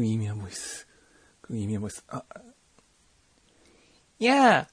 [0.00, 0.88] クギミアボイス。
[1.42, 2.02] クギミアボイス。
[2.08, 2.24] あ、
[4.18, 4.68] やあ、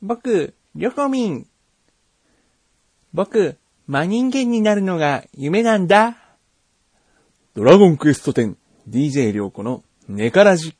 [0.00, 1.48] 僕、りょこみん。
[3.12, 6.16] 僕、真人間になるのが夢なんだ。
[7.54, 8.54] ドラゴンクエスト10、
[8.88, 10.76] DJ のネカラジ。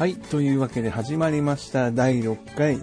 [0.00, 0.16] はい。
[0.16, 1.92] というわけで始まりました。
[1.92, 2.82] 第6回、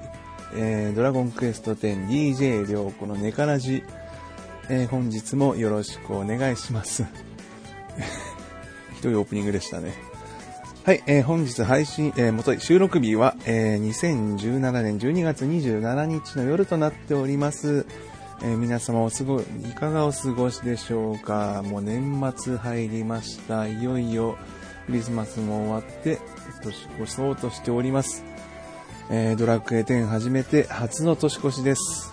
[0.56, 3.84] えー、ドラゴンクエスト 10DJ りょうこのネカラジ。
[4.70, 7.06] えー、本日もよろしくお願いします。
[8.96, 9.94] ひどいオープニングでしたね。
[10.86, 11.04] はい。
[11.06, 17.86] えー、本日配信、えー、元い収録日は、えー、2017年12月27日の夜となっております。
[18.42, 23.68] えー、皆様おすごい、いかがお過ごしでしょうかもう年末入りました。
[23.68, 24.38] いよいよ
[24.86, 26.20] クリスマスも終わって、
[26.64, 28.24] 年越そうとしております。
[29.10, 32.12] えー、ドラクエ10始めて初の年越しです。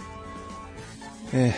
[1.32, 1.52] え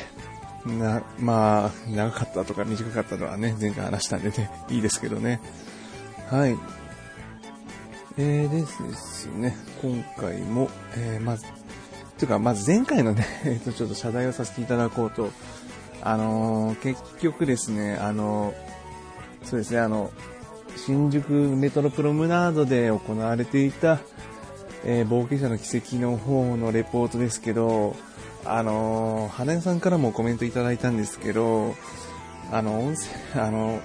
[0.65, 5.41] ー、な、まあ、長かったとか短かったのはね、前回話したんでね、いいですけどね。
[6.31, 6.57] はい。
[8.19, 11.45] えー、ですね、今回も、えー、まず、
[12.17, 15.31] というか、まず前回のね、 えっと、ちょっと謝罪をさせていただこうと、
[16.03, 20.11] あのー結局ですね、あのーそうですね、あの、
[20.77, 24.01] 新宿メトロプロムナードで行われていた、
[24.85, 27.97] えー冒険者の奇跡の方のレポートですけど、
[28.45, 31.75] あのー花屋さんからもコメントいただいたんですけど、
[32.53, 33.81] あの、音声、あの、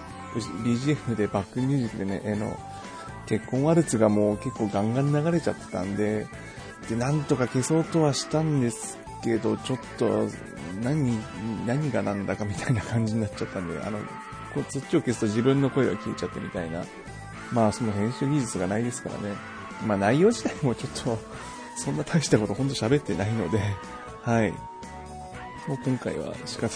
[0.63, 2.57] BGM でバックミュージックでね、あの、
[3.25, 6.27] 結婚ワルツがもう結構ガンガン流れちゃってたんで、
[6.89, 10.27] で、なんとか消そうとはしたんですけど、ちょっと、
[10.83, 11.17] 何、
[11.65, 13.99] 何がなんだかみたいな感じになっちゃったんで、あの、
[14.53, 16.83] こそっちを消すと自分の声が消えちゃってみたいな。
[17.51, 19.35] まあ、その編集技術がないですからね。
[19.85, 21.19] まあ、内容自体もちょっと、
[21.75, 23.59] そんな大したことほんと喋ってないので、
[24.21, 24.51] はい。
[25.67, 26.69] もう今回は仕方、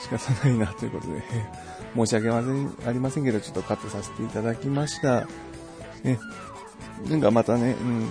[0.00, 1.22] 仕方ないなということで、
[1.96, 5.26] 申し訳ません、ありませんけど、ちょっとカットさせていただきました。
[6.02, 6.18] ね。
[7.08, 8.08] なんかまたね、うん。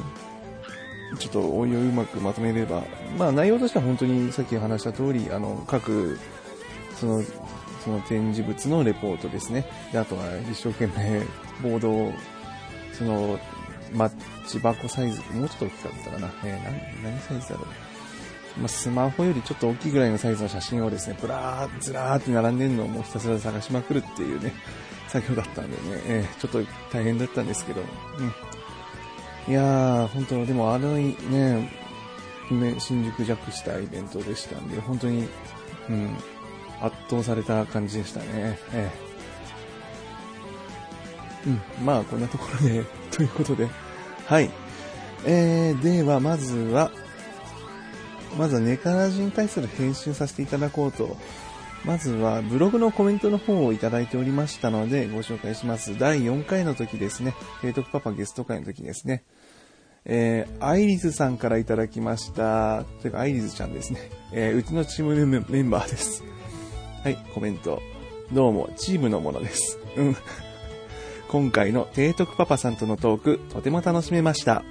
[1.19, 2.83] ちょっとおいおいうまくまとめれば、
[3.17, 6.17] まあ内容としては本当にさっき話した通り、あの、各、
[6.99, 7.23] その、
[7.83, 9.65] その展示物のレポートですね。
[9.91, 11.21] で、あとは一生懸命
[11.61, 12.11] ボードを、
[12.93, 13.39] その、
[13.93, 14.11] マッ
[14.47, 16.31] チ箱サイズ、もうちょっと大きかったかな。
[16.43, 17.67] えー、何、サイズだろう。
[18.59, 24.53] まあ、スマホよりちょっと大きいぐらいのサイズの写真をですね、ブラー、ずらーって並んでるのをもうひたすら探しまくるっていうね、
[25.07, 27.81] 作業だったんでね、えーちょっと大変だったんですけど、
[29.47, 29.51] うん。
[29.51, 31.15] いやー、本当でもあのね、
[32.49, 35.27] ね、新宿弱したイベントでしたんで、本当に、
[35.89, 36.17] うん、
[36.81, 38.25] 圧倒された感じでしたね。
[38.73, 39.06] ええ
[41.47, 43.67] うん、まあ、こんなところで、 ということで、
[44.25, 44.49] はい。
[45.25, 46.91] えー、では、まずは、
[48.37, 51.17] まずはネカラジに対する返信させていただこうと、
[51.85, 55.97] まずはブログのコメントの方をいただいておりましたのでご紹介します。
[55.97, 59.23] 第4回の時ですね、提督パパゲスト会の時ですね、
[60.05, 62.83] えー、アイリズさんからいただきました。
[63.01, 64.09] というか、アイリズちゃんですね。
[64.33, 66.23] えー、うちのチームメンバーです。
[67.03, 67.81] はい、コメント。
[68.31, 69.79] どうも、チームのものです。
[69.95, 70.15] うん。
[71.29, 74.63] 今回の提督パパさんとのトーク、とても楽しめました。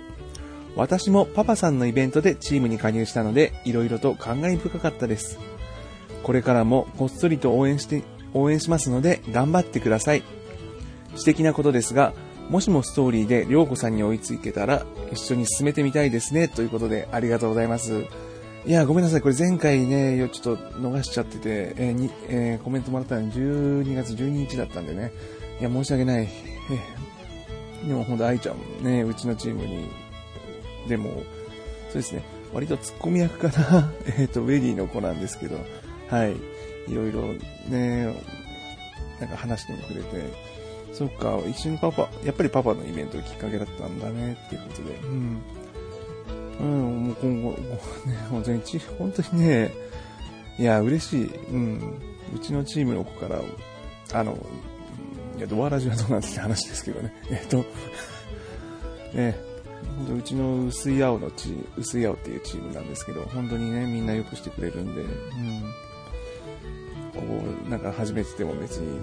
[0.75, 5.39] 私もパパさんのイベントでチームに加入したので、いろいろと感慨深かったです。
[6.23, 8.03] これからもこっそりと応援して、
[8.35, 10.23] 応援しますので、頑張ってください。
[11.15, 12.15] 私的なことですが、
[12.49, 16.49] もしもストーリーでりょうこさんに追いついけたら、一緒に進めてみたいですね。
[16.49, 18.05] ということで、ありがとうございます。
[18.67, 19.21] いや、ごめんなさい。
[19.21, 25.13] これ前回ね、ちょっと逃しちゃってて、えーに、えーコメントもらったの12月12日だったんでね。
[25.61, 26.29] いや、申し訳ない。
[27.87, 29.89] でもほんと、愛ちゃんもね、うちのチームに、
[30.89, 31.23] でも、
[31.89, 32.23] そうですね、
[32.53, 33.91] 割とツッコミ役かな。
[34.19, 35.59] えっと、ウェディの子なんですけど、
[36.09, 36.37] はい。
[36.91, 37.23] いろいろ
[37.69, 38.15] ね、
[39.21, 40.23] なんか話してもくれて、
[40.93, 44.95] そっか、一緒にパパ、やっぱりパパのイベントがきっかけだったんだね、っていうことで。
[45.05, 45.43] うん。
[46.59, 47.69] うん、もう今後、もね、
[48.31, 48.63] 本当に、
[48.99, 49.75] 本当にね、
[50.59, 51.35] いや、嬉しい。
[51.51, 51.99] うん。
[52.35, 53.41] うちのチームの子から、
[54.13, 54.39] あの、
[55.37, 57.15] いや、ドアラジはどうなんて話ですけどね。
[57.31, 57.65] えっと、
[59.15, 59.37] ね、
[59.99, 65.09] 本当うちの薄い青のチーム、薄い青っていうチームなんですけど、本当にね、みんなよくしてくれるんで、うん。
[67.13, 67.21] こ
[67.67, 69.01] う、なんか初めてでも別に、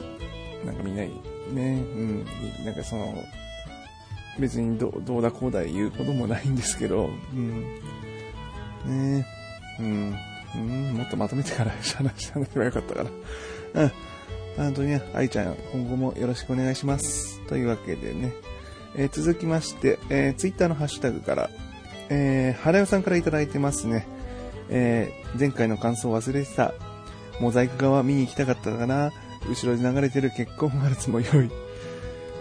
[0.66, 1.22] なんかみんなに、
[1.54, 2.26] ね、うん、
[2.66, 3.16] なんかその、
[4.40, 7.76] 別にどうどうだこうだ言うこともないんですけど、うん。
[8.86, 9.26] ね
[9.80, 10.16] うん。
[10.56, 13.10] うん、もっとまとめてから話し話せばよかったかな。
[13.84, 13.92] うん。
[14.58, 17.42] 本当にね、愛ちゃん、今後もよろしくお願いします。
[17.48, 18.34] というわけでね、
[18.96, 21.50] えー続きまして、えー、ツイッターのハッシュタグから、
[22.10, 24.08] えー、原代さんからいただいてますね。
[24.70, 26.74] えー、前回の感想忘れてた。
[27.40, 29.12] モザイク側見に行きたかったかな。
[29.50, 31.50] 後ろで流れてる結婚ワルツも良い。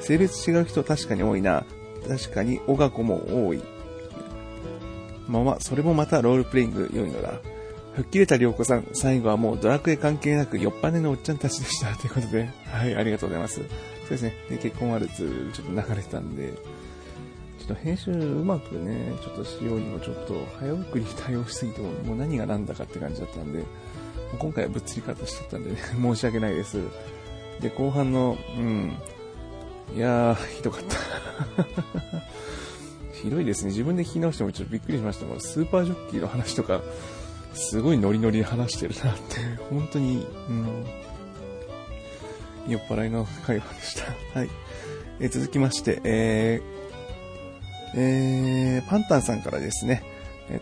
[0.00, 1.64] 性別違う人確かに多いな。
[2.06, 3.62] 確かに、小学子も多い。
[5.28, 7.40] まあまあ、それもまたロールプレイング良いのだ。
[7.94, 11.94] 吹っ切れた涼子さん、最後はもうドラクエ関係なく酔っぱねのおっちゃんたちでした。
[12.00, 13.56] ということで、はい、ありがとうございます。
[13.56, 14.34] そうですね。
[14.48, 16.52] で、結婚ワルツ、ちょっと流れてたんで、
[17.58, 23.62] ちょっと編集うまくね、ちょっとしようにもちょっと早送りに対応しすぎても、もう何が何だかって感じだったんで、
[24.38, 26.78] 今回はぶっつりカットしちゃったんでね、 申し訳ないです。
[27.60, 28.96] で、後半の、うん、
[29.94, 30.96] いやー、ひどかった。
[33.12, 33.70] ひどいですね。
[33.70, 35.26] 自分で聞き直してもちょっとびっくりしました。
[35.26, 36.80] もスーパージョッキーの話とか、
[37.54, 39.36] すごいノリノリで話してるなって、
[39.70, 40.86] 本当に、うん、
[42.68, 43.94] 酔っ払いの会話でし
[44.32, 44.38] た。
[44.38, 44.50] はい。
[45.20, 50.02] え続きまして、えー、えー、パンタンさんからですね、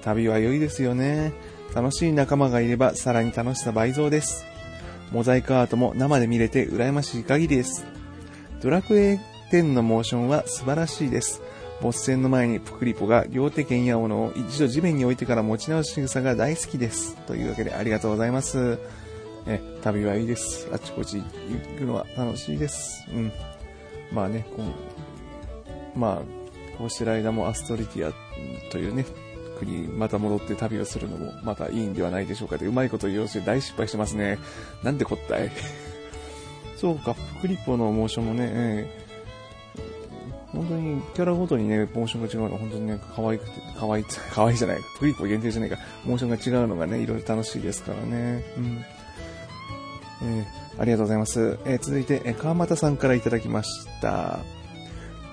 [0.03, 1.33] 旅は良いですよね。
[1.75, 4.45] 楽しい仲間がいればさらに楽しさ倍増です。
[5.13, 7.85] モザイクアートも生で見れて羨ましい限りです。
[8.61, 9.21] ドラクエ
[9.51, 11.43] 10のモーションは素晴らしいです。
[11.81, 17.17] ボス戦の前にプクリポが両手剣や斧を一度地面に置いてから持ち直す仕草が大好きです。
[17.27, 18.79] というわけでありがとうございます。
[19.47, 20.69] え、旅はいいです。
[20.73, 21.25] あちこち行
[21.79, 23.07] くのは楽しいです。
[23.15, 23.33] うん。
[24.13, 24.63] まあね、こ
[25.95, 28.13] う、まあ、こうしてる間もアストリティア
[28.71, 29.07] というね、
[29.59, 34.39] 国また戻って旅をするのもまたいいんではないでしょうかで、うまいこと言おうして大失敗してますね。
[34.83, 35.51] なんでこったい？
[36.77, 39.10] そうか、プクリポのモーションもね、えー
[40.61, 44.85] 本当にキャラごとにね、モーションが違うのは本当にね、可愛くて、可愛い、 可愛いじゃないか。
[44.99, 45.79] プリコ限定じゃないか。
[46.05, 48.45] モーションが違うのがね、いろいろ楽しいですからね。
[48.59, 48.85] うん。
[50.23, 51.59] えー、ありがとうございます。
[51.65, 54.41] えー、続いて、えー、川又さんからいただきました。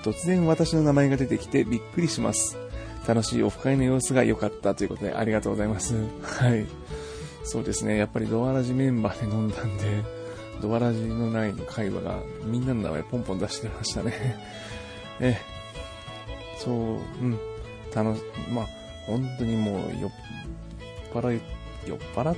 [0.03, 2.57] 突然私の名前が出てきてびっくりします。
[3.05, 5.95] 楽しいオフ会の様子が良かったということで、ありがとうございます。
[6.23, 6.65] はい。
[7.43, 10.17] そうですね、やっぱりドアラジメンバーで飲んだんで、
[10.61, 14.37] ドアラジのない会話がみんなの名前ポンポン出してましたね。
[15.19, 16.77] ええ、そう、う
[17.27, 17.39] ん、
[17.93, 18.67] 楽し、まあ、
[19.05, 20.11] 本当にもう酔っ
[21.13, 21.41] 払い、
[21.85, 22.35] 酔っ払っ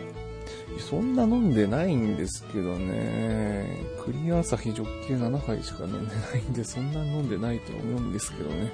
[0.77, 8.71] そんな飲んでないんですけどね、クリア朝日ジョッキ7杯しか飲んでないんで、そんな飲んでないと思うんですけどね。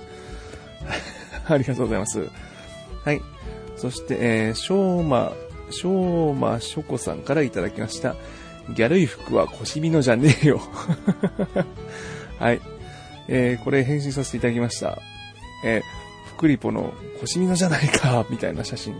[1.48, 2.28] ありがとうございます。
[3.04, 3.22] はい。
[3.76, 5.34] そして、えー、しょうま、
[5.70, 8.16] しょうましょこさんからいただきました。
[8.70, 10.62] ギャルい服は腰みのじゃねえよ。
[12.40, 12.62] はい。
[13.28, 15.00] えー、これ返信させていただきました。
[15.64, 15.82] えー、
[16.28, 18.96] フクリポの腰みのじゃないか、 みたいな写真。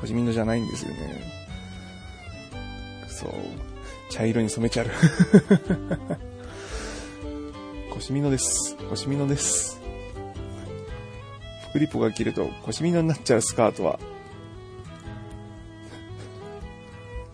[0.00, 1.22] 腰みのじゃないんですよね。
[3.08, 3.30] そう。
[4.10, 4.86] 茶色に染めちゃう。
[7.90, 8.76] 腰みのです。
[8.90, 9.80] 腰みのです。
[11.68, 13.98] フクリポが着ると腰みのになっちゃうスカートは。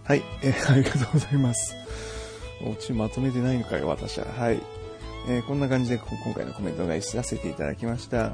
[0.04, 1.74] はい、えー、ありがとうございます。
[2.64, 4.26] おうちまとめてないのかよ、私は。
[4.26, 4.60] はい。
[5.28, 8.32] えー、こんな感じで今回のコメント返しさせていただきました。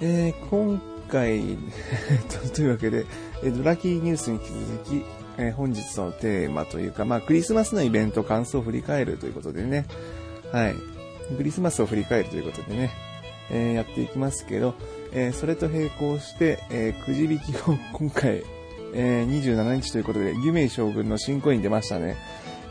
[0.00, 1.40] えー、今回
[2.54, 3.06] というわけで、
[3.42, 5.04] えー、ドラキーニュースに引き続き、
[5.38, 9.86] えー、本日のテーマというか、まあ、クリスマスのイベント感想を振り返るということでね、
[10.52, 10.74] はい。
[11.36, 12.90] クリスマスを振り返るということでね、
[13.50, 14.74] えー、やっていきますけど、
[15.12, 18.42] えー、それと並行して、えー、くじ引きを今回、
[18.94, 22.16] えー、27日ということで、ユメイ将軍の新コイン出ましたね。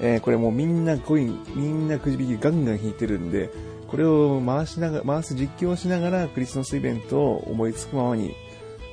[0.01, 3.49] えー、これもうみんなコイン、みんなくじ引きガンガン引いてるんで、
[3.87, 8.33] これを回しながら、回す実況をしながらクリスマスイベントを思いつくままに、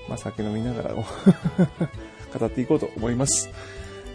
[0.08, 0.94] まあ、酒飲みながら
[2.38, 3.48] 語っていこうと思います。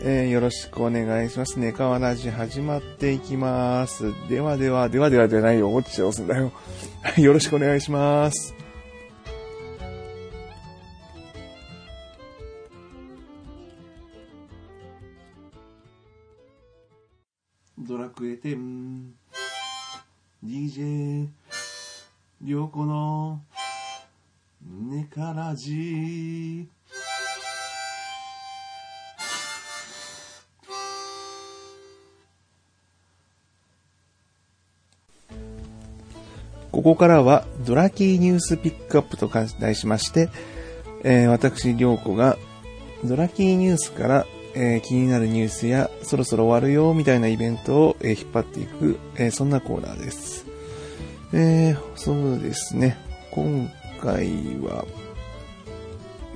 [0.05, 1.59] えー、よろしくお願いします。
[1.59, 4.13] ネカワラジ始まっていきます。
[4.29, 5.73] ではでは、ではではではないよ。
[5.73, 6.51] 落ちて押すんだよ。
[7.17, 8.62] よろしくお願いします。
[18.03, 19.03] ラクエ10
[20.43, 21.29] DJ
[22.41, 23.39] りょうこの
[24.61, 26.67] ネカラジ
[36.71, 40.29] ここからはドラキーニュースピックアップと題しまして、
[41.05, 42.37] えー、私、りょうこが
[43.05, 50.45] ドラキーニュースからえー、気になるニュースやそろそろ終わるよみたいなイベントを、えー、引っ張っていく、えー、そんなコーナーです。
[51.33, 52.97] えそうですね。
[53.31, 53.67] 今
[53.99, 54.27] 回
[54.59, 54.85] は、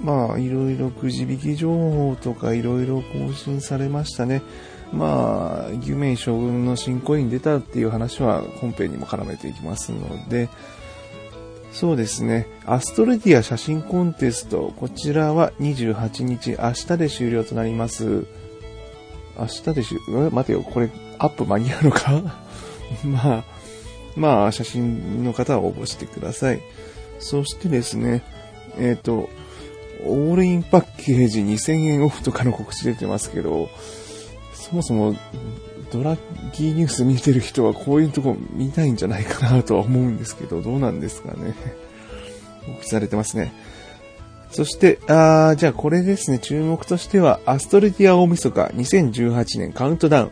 [0.02, 4.42] まあ、いろいろくじ引き情報とかいろいろ更新されましたね。
[4.92, 10.50] まあ、ユメイ将軍の新コイン出たっていう話は本編にも絡めていきますので、
[11.78, 12.48] そうですね。
[12.66, 14.74] アストルディア写真コンテスト。
[14.78, 18.26] こちらは28日、明日で終了となります。
[19.38, 22.40] 明日で終了、待てよ、これ、アップ間に合うのか？
[23.06, 23.44] まあ、
[24.16, 26.62] まあ、写真の方は応募してください。
[27.20, 28.24] そしてですね、
[28.80, 29.30] えっ、ー、と、
[30.04, 33.70] オールインパッケージ2000円オフとかの告知出てますけど、
[34.56, 35.16] そもそも
[35.92, 36.20] ドラッ
[36.54, 41.54] ギーニュース見てる人はこういうとこ見たいんじゃないかなとは思うんですけど、どうなんですかね。
[42.66, 43.54] 告知されてますね。
[44.52, 50.32] そして、あじゃあこれですね、注目としては、アストルティア大晦日2018年カウントダウン。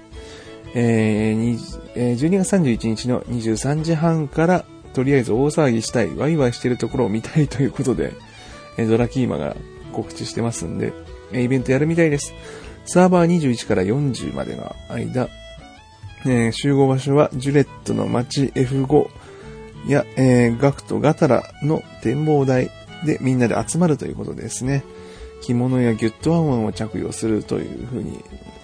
[0.78, 1.58] えー、
[1.96, 8.14] 12月31日の23時半から、とりあえず大騒ぎしたい、ワイワイしてるところを見たいということで、
[8.78, 9.56] えドラキーマが
[9.94, 10.94] 告知してますんで、
[11.34, 12.34] イベントやるみたいです。
[12.86, 15.30] サーバー21から40までの間、
[16.26, 19.10] えー、集合場所はジュレットの街 F5
[19.88, 22.72] や、えー、ガクとガタラの展望台
[23.06, 24.84] でみんなで集まるということですね。
[25.42, 28.24] 着物やギュットワンワンを着用するというふうに、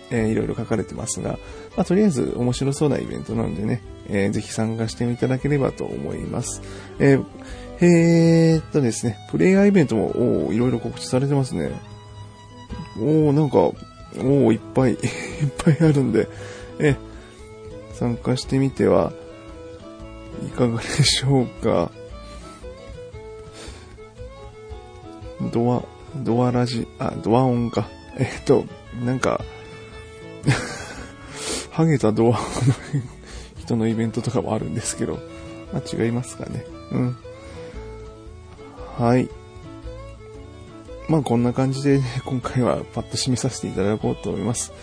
[0.10, 1.38] えー、いろいろ書かれてますが、
[1.78, 6.64] まあ、とりあえず面白そうなイベントなのでね、えー、ぜひ参加していただければと思います。
[7.00, 7.26] えー、
[7.82, 11.72] えー、っとですね、プレイヤーイベントも、おいろいろ告知されてますね。
[13.00, 15.00] おー、なんか、おー、いっぱい いっ
[15.64, 16.28] ぱいあるんで、
[16.80, 16.96] え
[18.02, 19.14] 参加してみては
[20.44, 21.92] いかがでしょうか。
[25.54, 25.84] ドア、
[26.16, 27.88] ドアラジ、あ、ドア音か。
[28.18, 28.66] えっと、
[29.06, 29.42] なんか
[31.70, 32.38] ハゲたドアの
[33.60, 35.20] 人のイベントとかもあるんですけど、
[35.72, 36.66] まあ、違いますかね。
[36.92, 37.18] うん。
[38.98, 39.30] はい。
[41.08, 44.74] まあこんな感じで、ね、今回はパッと締めさせていただこうと思います。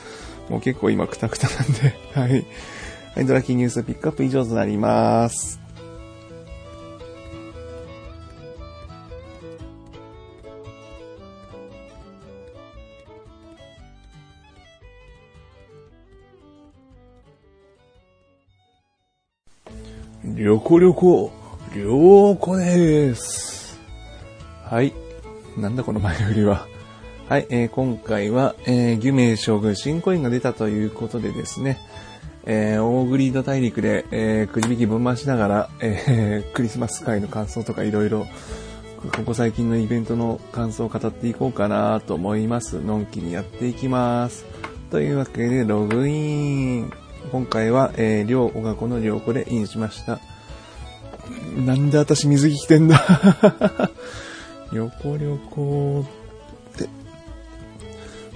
[0.48, 2.46] もう結構今クタクタなんで、はい。
[3.18, 5.58] はい、ドラキーニュースピックアップ以上となります。
[20.24, 21.32] りょこりょこ、
[21.74, 23.80] りょうこです。
[24.62, 24.94] はい。
[25.56, 26.68] なんだこの前振りは。
[27.28, 31.80] はい、えー、今回は、えー、義名将軍新コインが出たということでですね、
[32.50, 38.26] えー、オーグリード大陸で、えー、くじ引き分回しながら、えー、 クリスマス会の感想とかいろいろ、
[39.14, 42.80] ここ最近のイベントの感想を語っていこうかなと思います。
[42.80, 44.46] のんきにやっていきます。
[44.90, 46.90] というわけで、ログイン。
[47.30, 50.18] 今回は、えー、りょう、おがこのりょうこでインしました。
[51.54, 53.90] なんで私水着着てんだ？
[54.72, 56.06] 横旅行
[56.74, 56.88] って。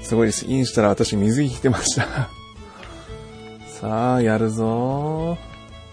[0.02, 0.44] すごいです。
[0.44, 2.41] インしたら私水着着てました
[3.82, 5.36] さあ、やるぞ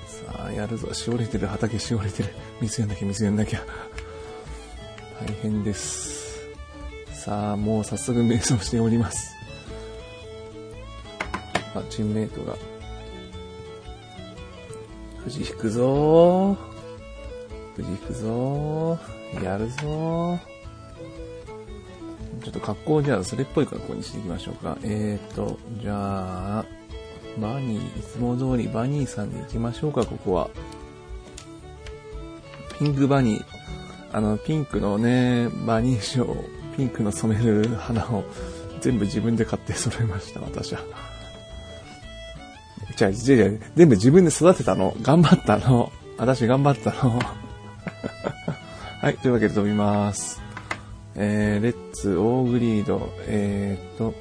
[0.06, 0.94] さあ、やるぞ。
[0.94, 2.30] しおれてる、畑しおれてる。
[2.62, 3.62] 水やんなきゃ、水やんなきゃ。
[5.20, 6.38] 大変です。
[7.12, 9.34] さあ、もう早速瞑想しております。
[11.74, 12.56] あ、チームメイトが。
[15.18, 16.56] 富士引くぞ
[17.76, 19.00] 富士引くぞ
[19.44, 20.40] やるぞ
[22.44, 24.78] ちょっと格好じゃあそれっぽい格好にしていきましょうか。
[24.84, 26.79] えーと、じゃあ、
[27.38, 30.50] バニー、いつも通りバニーさんで行きましょうか、ここは。
[32.80, 33.46] ピンクバニー。
[34.12, 38.24] あの、ピンクのね、バニーショー、ピンクの染める花を
[38.82, 40.80] 全部自分で買って揃えました、私は。
[42.96, 44.96] じゃあ、じゃあ、全部自分で育てたの？
[45.02, 45.92] 頑張ったの？
[46.18, 47.20] 私頑張ったの？
[49.02, 50.42] はい、というわけで飛びます。
[51.16, 54.14] えー、レッツ、オーグリード、えーと、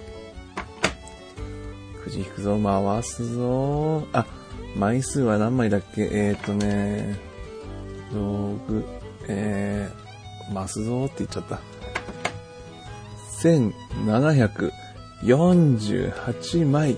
[2.08, 4.06] くじ引くぞ、回すぞ。
[4.14, 4.24] あ、
[4.74, 6.08] 枚数は何枚だっけ？
[6.10, 7.18] えー、っとね、
[8.12, 8.84] 道具、
[9.28, 11.60] えー、回すぞって言っちゃった。
[15.22, 16.96] 1748枚。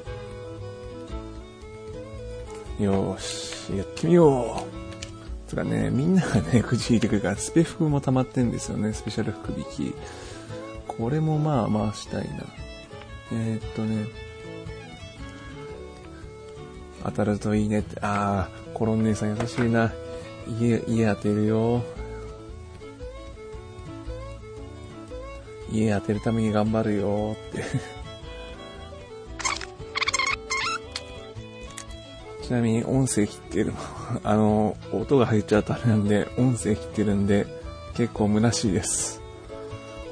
[2.78, 5.48] よーし、やってみよう。
[5.48, 9.94] つかね、みんながね、 くじ引いてくるから、スペ服も溜まってんですよね、スペシャル福引き。
[10.86, 12.44] これもまあ回したいな。
[13.32, 14.06] えー、っとね、
[17.04, 18.00] 当たるといいねって。
[18.00, 19.92] ああ、コロン姉さん優しいな。
[20.58, 21.82] 家、家当てるよ。
[25.72, 27.62] 家当てるために頑張るよって
[32.42, 33.72] ちなみに音声切ってる。
[34.24, 37.46] あの、音が入っちゃうとあれなんで、音声切ってるんで、
[37.94, 39.22] 結構虚しいです。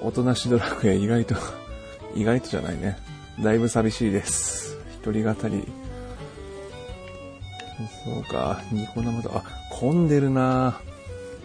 [0.01, 1.35] おとなしドラクエ意外と
[2.15, 2.97] 意外とじゃないね。
[3.43, 4.79] だいぶ寂しいです。
[5.03, 5.88] 一人語り。
[8.05, 10.81] そうか、ニコ生と、あ、混んでるな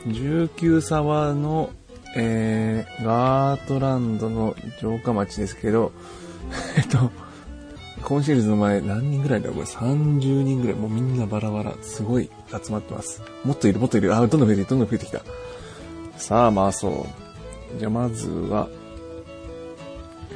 [0.08, 1.70] 19沢の、
[2.16, 5.92] えー、ガートランドの城下町ですけど、
[6.78, 7.12] えっと、
[8.04, 10.76] 今シーズンの前何人ぐらいだこれ30人ぐらい。
[10.76, 11.74] もうみんなバラバラ。
[11.82, 13.22] すごい集まってます。
[13.46, 14.14] もっといる、もっといる。
[14.14, 15.22] あ、どんどん増えて、どんどん増えてきた。
[16.18, 17.08] さあ、回そ
[17.76, 17.80] う。
[17.80, 18.68] じゃまずは、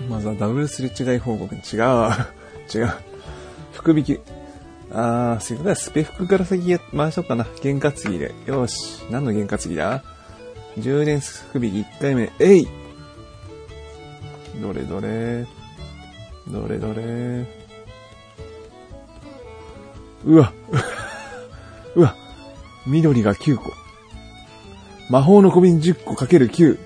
[0.10, 1.54] まずはダブルすれ違い報告。
[1.54, 1.62] 違う。
[2.74, 2.94] 違う。
[3.74, 4.20] 福引き。
[4.92, 7.46] あー、せっかくスペ服から先や回しようかな。
[7.62, 8.34] 験担ぎで。
[8.46, 9.04] よし。
[9.10, 10.04] 何の験担ぎだ？
[10.78, 12.32] 充電福引き1回目。
[12.40, 12.68] えい
[14.62, 15.46] どれどれ？
[16.48, 17.46] どれどれ？
[20.26, 20.52] うわ
[21.96, 22.16] うわ
[22.86, 23.74] 緑が9個。
[25.10, 26.78] 魔法の小瓶10個かける9。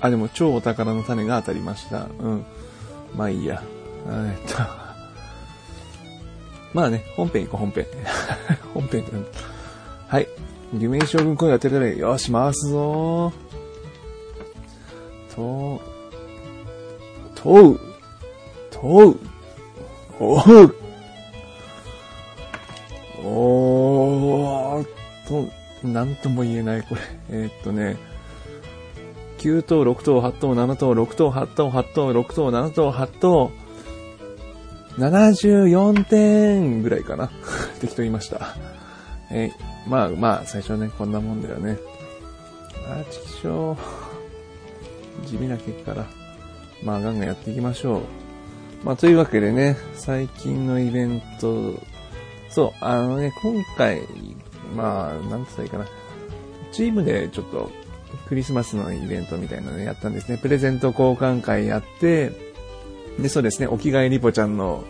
[0.00, 2.08] あ、でも超お宝の種が当たりました。
[2.20, 2.44] うん。
[3.16, 3.62] まあいいや。
[4.08, 4.85] えっと。
[6.76, 7.86] まあね、本編行こう、本編。
[8.74, 9.04] 本編
[10.08, 10.28] はい。
[10.78, 11.98] 夢将軍声当てられる。
[12.00, 13.32] よし、回すぞ
[15.34, 15.80] と、
[17.34, 17.80] とう。
[18.70, 19.18] とう。
[20.20, 20.76] おう。
[23.24, 24.88] おーっ
[25.82, 27.00] と、なんとも言えない、これ。
[27.30, 27.96] えー、っとね、
[29.38, 33.50] 9等、6等、8等、7等、6等、8等、8等、6等、7等、8等、
[34.98, 37.30] 74点ぐらいかな。
[37.80, 38.56] 適当言いました。
[39.30, 41.78] えー、まあまあ、最初はね、こんなもんだよね。
[42.88, 43.76] あ、ちきしょ
[45.24, 45.26] う。
[45.26, 46.06] 地味な結果だ。
[46.82, 48.00] まあ、ガンガンやっていきましょう。
[48.84, 51.74] まあ、というわけでね、最近のイベント、
[52.48, 54.02] そう、あのね、今回、
[54.74, 55.86] まあ、なんつったらいいかな。
[56.72, 57.70] チームでちょっと、
[58.28, 60.38] クリスマスのイベントみたいなのやったんですね。
[60.38, 62.45] プレゼント交換会やって、
[63.18, 64.84] で、そうですね、お着替えリポちゃんの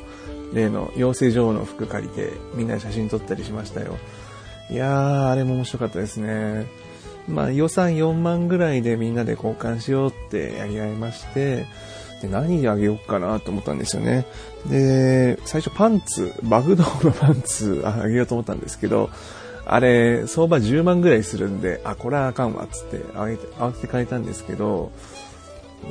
[0.52, 3.96] 例の養成所の服借りて、みんなで写真撮ったりしましたよ。
[4.70, 6.66] いやー、あれも面白かったですね。
[7.28, 11.66] まあ予算4万ぐらいでみんなで交換しようってやり合いまして、
[12.22, 14.26] で、何あげようかなと思ったんですよね。
[14.68, 19.10] で、最初パンツ、バグドーのパンツあげようと思ったんですけど、
[19.66, 24.92] あれ、相場10万ぐらいするんで、あ、これはあかんわ、つって、あげて、慌てて変えたんですけど、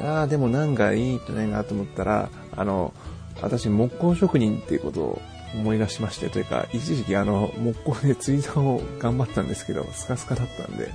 [0.01, 2.93] ああ、でもなんかいいとないなと思ったら、あの、
[3.41, 5.21] 私、木工職人っていうことを
[5.55, 10.91] 思い出しまして、というか、一時期あの、木工で釣り竿を頑張ったんですけど、スカスカだったんで、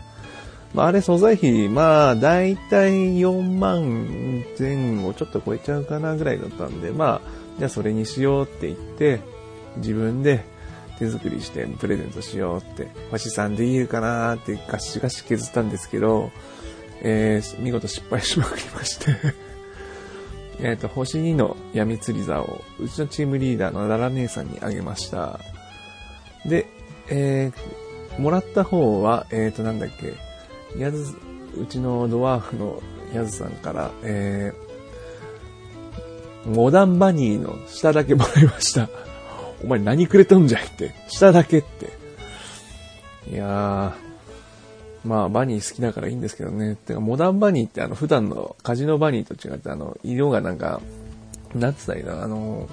[0.74, 9.20] まあ、あれ素材費、まあ、だいたい4万前後ちょっと超えちゃうかなぐらいだったんで、まあ、じゃあそれにしようって言って、
[9.78, 10.44] 自分で
[10.98, 16.30] 手作りしてプレゼントしようって、星さんでいいかなってガシガシ削ったんですけど、
[17.02, 19.06] えー、見事失敗しまくりまして
[20.62, 25.40] えっと、星2の闇釣り座を、うちのチームリーダーのララ姉さんにあげました。
[26.44, 26.66] で、
[27.08, 30.12] えー、もらった方は、えっ、ー、と、なんだっけ、
[30.78, 31.14] やず、
[31.58, 32.82] うちのドワーフの
[33.14, 38.88] やずさんから、えー、モダンバニーの下だけもらいました。
[39.64, 40.94] お前何くれとんじゃいって。
[41.08, 41.98] 下だけって。
[43.30, 44.09] いやー、
[45.04, 46.76] まあ、バニー好きだからいいんですけどね。
[46.76, 50.80] てか、モダンバニーってあの、普段のカジノバニーと違って、あの、色がなんか、
[51.54, 52.22] なんつったらいいの？
[52.22, 52.68] あの、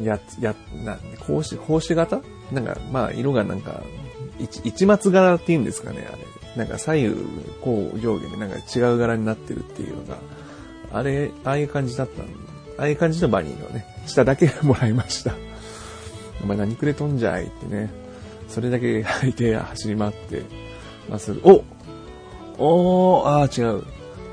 [0.00, 0.54] や、や、
[0.84, 2.20] な、格子、格子型？
[2.52, 3.82] なんか、まあ、色がなんか、
[4.38, 6.30] 一、一松柄って言うんですかね、あれ。
[6.56, 7.14] なんか左右、
[7.60, 10.18] こう上下でなんか違う柄になってるっていうのが、
[10.92, 12.28] あれ、ああいう感じだったんあ
[12.84, 15.34] あいう感じのバニーのね、下だけもらいました。
[16.42, 17.90] お前何くれとんじゃいってね、
[18.50, 20.42] それだけ履いて走り回って、
[21.08, 21.40] まあ、する。
[21.44, 21.64] お
[22.58, 23.84] おー、ああ、違う。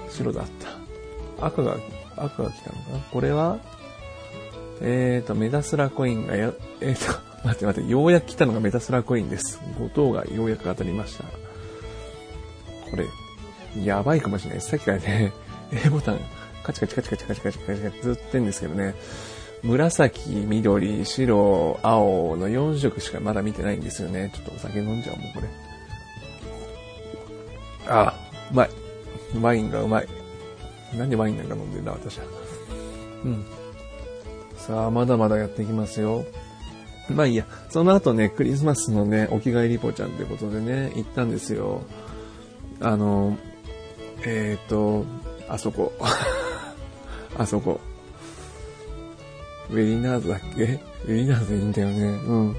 [0.10, 0.46] 白だっ
[1.40, 1.46] た。
[1.46, 1.78] 赤が、
[2.16, 3.00] 赤が来たのかな？
[3.12, 3.60] これは、
[4.82, 6.52] えーと、メダスラコインがや、
[6.82, 9.62] えーと、 待って待って、ようやく来たのがメタスラコインです。
[9.80, 11.24] 5等がようやく当たりました。
[12.90, 13.06] これ、
[13.84, 14.72] やばいかもしれないです。
[14.72, 15.34] さっきからね、
[15.86, 16.20] A ボタン、
[16.64, 18.96] カチカチカチカチカチカチカチカチカチずっとってんですけどね、
[19.68, 24.32] 紫、緑、白、青の4色しかまだ見てないんですよね。
[24.34, 25.48] ちょっとお酒飲んじゃう、もうこれ。
[27.88, 28.14] あ、
[28.52, 28.70] うまい。
[29.42, 30.08] ワインがうまい。
[30.96, 32.26] なんでワインなんか飲んでんだ、私は。
[33.26, 33.46] うん。
[34.56, 36.26] さあ、まだまだやっていきますよ。
[37.10, 41.82] まあいいや、その後ね、クリスマスのね、お着替えリポちゃんってことでね、行ったんですよ。
[42.80, 43.38] あの、
[44.26, 45.06] えっ、ー、と、
[45.50, 45.94] あそこ。
[47.38, 47.80] あそこ。
[49.70, 50.64] ウェリナーズだっけ？
[50.64, 52.00] ウェリナーズでいいんだよね。
[52.06, 52.56] うん。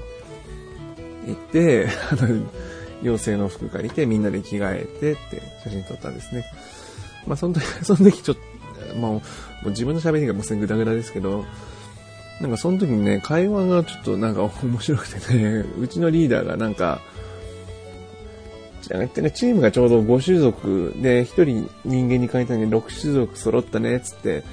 [1.27, 2.45] 行って、 あの、
[3.01, 6.45] 妖精の服借りてみんなで着替えてって写真撮ったんですね。
[7.27, 9.21] まあその時、 その時ちょっと、まあ、も
[9.65, 11.45] う自分の喋りがもうすぐグダグダですけど、
[12.41, 17.01] なんかその時にね、会話がちょっとなんか 面白くてね、うちのリーダーがなんか、
[18.81, 24.43] じゃなくてねチームがちょうど5種族で、1人人間に変えたのに6種族揃ったね、つって、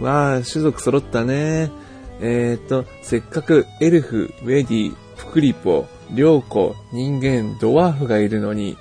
[0.00, 1.70] わあ、種族揃ったね。
[2.20, 8.76] えっ、と、せっかくエルフ、ウェディ、プクリポ、リョウコ、人間、ドワーフがいるのに、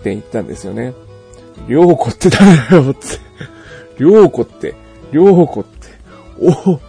[0.00, 0.94] って言ったんですよね。
[1.68, 3.06] りょうこって誰だよって。
[3.98, 4.74] りょうこって、
[5.12, 5.88] りょうこって、
[6.40, 6.80] お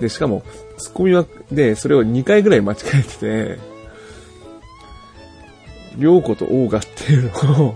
[0.00, 0.42] で、しかも、
[0.78, 3.58] ツッコミは、で、それを2回ぐらい間違えてて、
[5.96, 7.74] りょうことオーガっていうのを、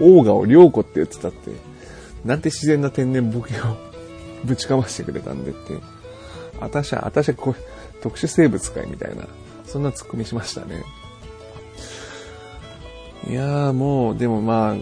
[0.00, 1.50] オーガをりょうこって言ってたって、
[2.24, 3.76] なんて自然な天然ボケを
[4.44, 5.74] ぶちかましてくれたんでって、
[6.60, 7.54] あたしゃ、あたしゃ、こう、
[8.02, 9.26] 特殊生物界みたいな、
[9.64, 10.82] そんなツッコミしましたね。
[13.28, 14.76] いやーもう、でもまあ、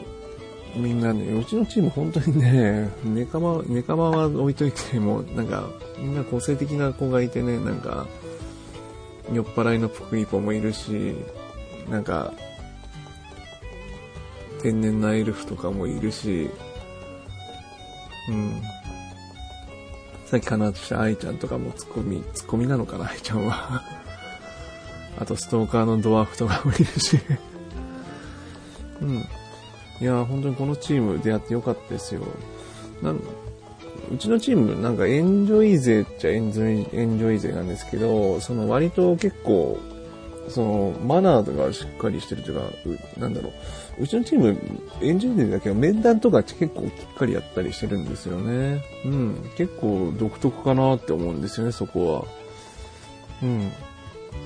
[0.77, 8.07] みんなね、うちのチーム本当にね、ネカマ、ネカマは置いといても、なんか、みんな個性的な子がいてね、なんか、
[9.33, 11.17] 酔っ払いのプクリポもいるし、
[11.91, 12.33] なんか、
[14.63, 16.51] 天然なエルフとかもいるし、
[18.29, 18.63] うん。
[20.29, 23.83] さっき話した愛ちゃんとかもツッコミ、ツッコミなのかな、愛ちゃんは。
[25.19, 27.19] あと、ストーカーのドワーフとかもいるし。
[29.01, 29.27] うん。
[30.01, 32.21] いや本当にこのチーム出会ってよかったですよ。
[33.03, 39.79] なんうちのチームなんかエンジョイ勢っちゃエンジョイ、エンジョイ勢なんですけど、その割と結構、
[40.49, 42.67] そのマナーがしっかりしてるというか、
[43.17, 43.51] うなんだろ
[43.99, 44.03] う。
[44.03, 44.57] うちのチーム、
[45.01, 48.83] エンジョイ勢だけど面談とか結構きっかりやったりしてるんですよね。
[49.05, 49.51] うん。
[49.57, 52.25] 結構独特かなって思うんですよね、そこは。
[53.43, 53.73] うん。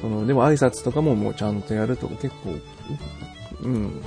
[0.00, 2.54] その、でも挨拶とかももうちゃんとやるとか結構、
[3.62, 4.02] うん。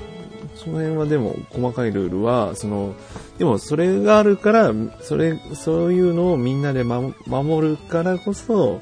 [0.56, 2.96] その辺はでも細かいルールは、その、
[3.38, 7.14] でもそれがあるから、それ、そういうのをみんなで守
[7.62, 8.82] るからこそ、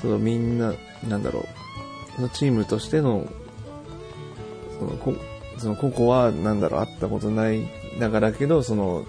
[0.00, 0.74] そのみんな、
[1.08, 1.44] なんだろう、
[2.22, 3.26] のチームとしての、
[4.78, 5.14] その、こ
[5.58, 7.66] その個々は、なんだろう、会ったことない
[7.98, 9.04] ながらけど、その、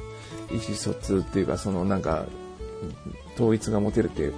[0.49, 2.25] 意思疎通っていうか、そのなんか、
[3.35, 4.33] 統一が持てるっていう。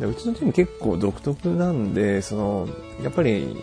[0.00, 2.68] でうちのチーム結構独特なんで、その、
[3.02, 3.56] やっぱり、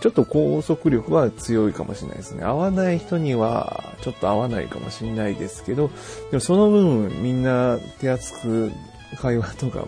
[0.00, 2.44] ちょっと拘束力は強いかもしれないですね。
[2.44, 5.90] 合わない人にはちょっと合わないかもしれないですけど、
[6.30, 8.72] でもその分みんな手厚く
[9.20, 9.84] 会話とか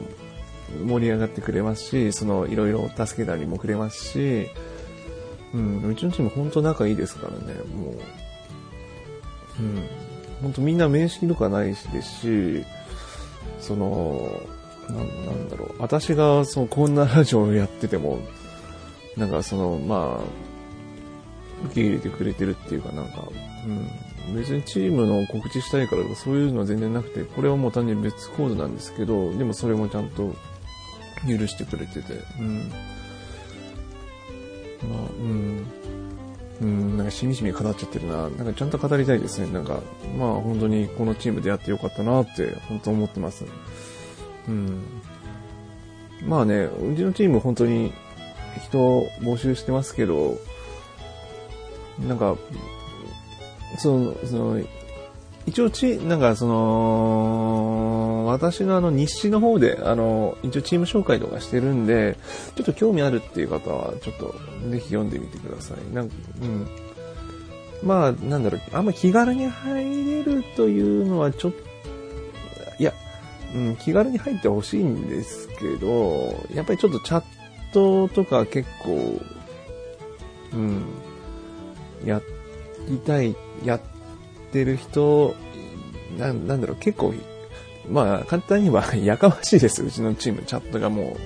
[0.84, 4.48] 盛り上がってくれますし、そのいろいろ助けたりもくれますし、
[5.54, 7.94] うん、うちのチーム本当仲いいですからね、もう。
[9.60, 9.82] うん。
[10.42, 12.64] 本当みんな面識とかないしですし、
[13.60, 14.40] その、
[14.88, 18.18] なんだろう、私がそのこんなラジオをやってても、
[19.16, 20.24] なんかその、まあ、
[21.66, 23.22] 受け入れてくれてるっていうかなんか、
[24.28, 30.34] うん、別にチームの告知したいからとかそういうのは全然なくて、これはもう単純に別コードなんですけど、でもそれもちゃんと
[31.26, 32.70] 許してくれてて、うん。
[34.88, 35.66] まあ、うん。
[36.60, 38.28] うん、なんかしみじみ語っちゃってるな。
[38.28, 39.52] なんかちゃんと語りたいですね。
[39.52, 39.80] なんか、
[40.16, 43.44] まあ本当にこのチームでやってよかったなって、本当思ってます。
[44.48, 44.82] うん。
[46.26, 47.92] まあね、うちのチーム本当に
[48.62, 50.38] 人を募集してますけど、
[52.06, 52.36] なんか、
[53.78, 54.62] その、その、
[55.46, 62.16] 一応ち、なんかその、私のあの日誌の方で、あの、一応チーム紹介とかしてるんで、
[62.56, 64.34] ちょっと興味あるっていう方は、ちょっと
[64.70, 65.94] ぜひ読んでみてください。
[65.94, 66.66] なんか、うん。
[67.82, 71.58] まあ、なんだろう、あんま気軽に入れるというのはちょっと、
[72.78, 72.92] いや、
[73.54, 77.24] うん、気軽に入ってほしいんですけど、やっぱりちょっとチャッ
[77.72, 79.20] トとか結構、
[80.52, 80.84] うん、
[82.04, 82.20] や
[82.88, 83.80] りたい、やっ
[84.52, 85.34] てる人、
[86.18, 87.14] ななんだろう、結構、
[87.88, 89.84] まあ、簡単には やかましいです。
[89.84, 91.16] うちのチーム、チャットがも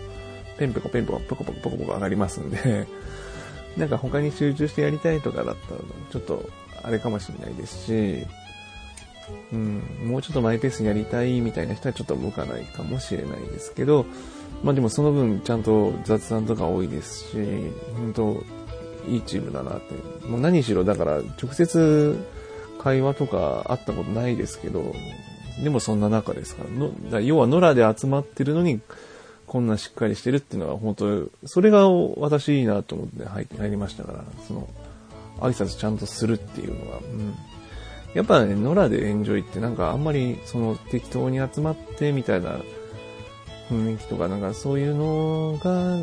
[0.57, 2.87] う、ペンペコペンペコ、ポコポコポコポコ上がりますんで
[3.77, 6.49] なんか他に集中してやりたいとかだったら、ちょっと、
[6.83, 8.27] あれかもしれないですし、
[9.53, 14.07] うん、もうちょっとマイペースにやりたいみたいな人はちょっと向かないかもしれないですけど、
[14.63, 17.37] まあでもその分ちゃんと雑談とか多いですし、
[17.97, 18.45] 本当
[19.09, 19.95] いいチームだなって。
[20.27, 22.19] もう何しろだから直接
[22.79, 24.95] 会話とかあったことないですけど、
[25.63, 26.71] でもそんな中ですから。
[26.71, 28.81] のだ要は野良で集まってるのに、
[29.47, 34.69] こんなしっかりしてるっていうのは本当、それが私いいなと思って入入りましたから、その、
[35.41, 37.35] 挨拶ちゃんとするっていうのは、うん。
[38.15, 42.59] やっぱね、野良でエンジョイってなんかあんまりその適当に集まってみたいな
[43.71, 45.99] 雰囲気とか、なんかそういうのが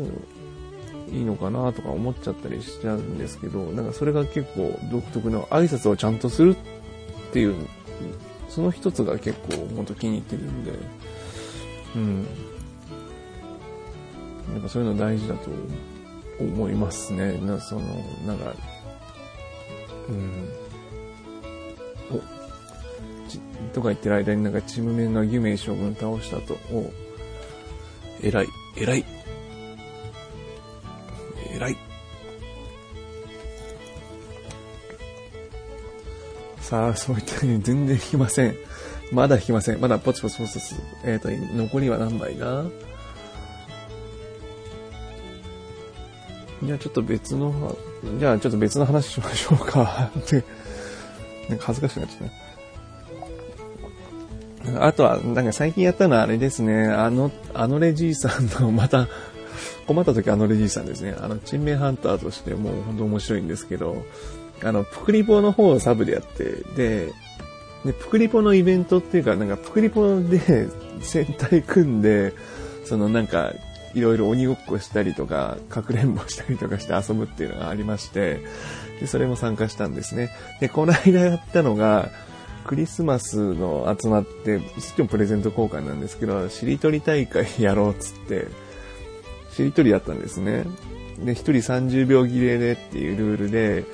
[1.12, 7.54] いいのかなとか思っちゃったりしちゃうんですけど、なんかそれが結構独特の挨拶をちゃんとするっていう、
[8.48, 10.72] その一つが結構ほんと気に入ってるんで、
[11.96, 12.26] うん。
[14.54, 15.50] やっぱそういうの大事だと
[16.38, 17.38] 思いますね。
[17.38, 17.82] なその、
[18.26, 18.54] なんか、
[20.08, 20.48] うん。
[22.10, 22.18] お、
[23.28, 23.40] ち、
[23.72, 26.54] とか言ってる間になんかチームメンがユメイ将軍倒したと。
[26.72, 26.90] お
[28.22, 29.04] 偉い、偉い。
[31.54, 31.76] 偉い。
[36.66, 38.56] さあ、そういったように全然引きません。
[39.12, 39.80] まだ引きません。
[39.80, 40.74] まだポチポチポチポチ。
[41.04, 42.64] えっ、ー、と、残りは何枚だ？
[46.64, 47.76] じゃあちょっと別の、
[48.18, 50.10] じゃあちょっと別の話しましょうか。
[50.18, 50.42] って、
[51.48, 52.26] なんか恥ずかしくなっちゃ
[54.74, 54.86] った。
[54.86, 56.88] あとは、なんか最近やったのはあれですね。
[56.88, 59.06] あの、あのレジーさんの、また、
[59.86, 61.14] 困った時あのレジーさんですね。
[61.16, 64.04] あの、珍名ハンターとしてもう本当面白いんですけど、
[64.62, 67.12] あの、プクリポの方をサブでやって、で、
[67.84, 70.68] で、プクリポのイベントっていうか、なんかプクリポで
[71.00, 72.32] 戦隊組んで、
[72.84, 73.52] そのなんか、
[73.94, 78.40] いろいろ鬼ごっこしたりとか、かくれんぼしたりとかして遊ぶっていうのがありまして、
[79.00, 80.30] で、それも参加したんですね。
[80.60, 82.10] で、この間やったのが、
[82.66, 88.48] クリスマスの集まって、いつもプレゼント交換なんですけど、しりとり大会やろうっつって、
[89.52, 90.64] しりとりやったんですね。
[91.24, 93.84] で、1人30秒切れでっていうルールで、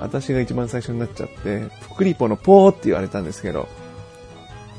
[0.00, 3.68] 私が一番最初になっちゃって、プクリポのポーって言われたんですけど、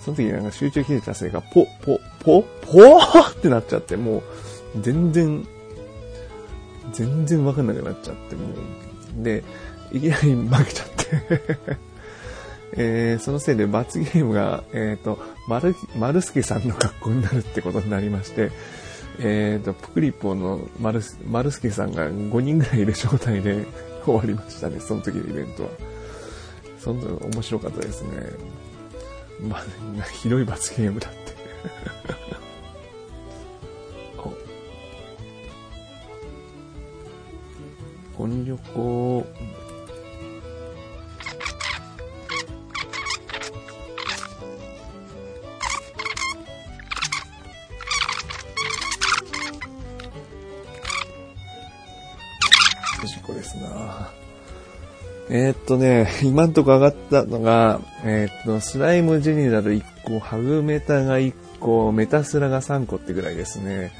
[0.01, 3.31] その時なんか集中切れたせいか、ポ、ポ、ポ、ポー？
[3.37, 4.23] ってなっちゃって、もう、
[4.81, 5.45] 全然、
[6.93, 8.47] 全然わかんなくなっちゃって、も
[9.19, 9.23] う。
[9.23, 9.43] で、
[9.91, 11.77] いきなり負けちゃって
[12.73, 18.51] えー、そのせいで罰ゲームが、えっ、ー、と、マル、マルスケさんの格好になるってことになりまして、
[19.19, 23.65] えっ、ー、と、プクリポのマルス、マルスケさんが5人ぐらいいる状態で
[24.05, 25.69] 終わりましたね、その時のイベントは。
[26.79, 28.09] そんな面白かったですね。
[29.41, 29.63] まあ、
[30.21, 31.19] ひどい罰ゲームだって
[38.19, 39.25] 本旅行、
[55.31, 63.91] えー、っとね、今んとこ上がったのが、えー、っと、スライムジェネラル1個、ハグメタが1個、メタスラが3個ってぐらいですね。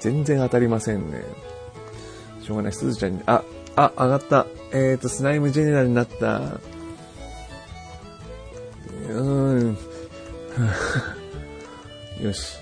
[0.00, 1.22] 全然当たりませんね。
[2.42, 2.72] しょうがない。
[2.72, 3.44] すずちゃんに、あ、
[3.76, 4.46] あ、上がった。
[4.72, 6.38] えー、っと、スライムジェネラルになった。
[6.38, 9.78] うーん。
[12.20, 12.58] よし。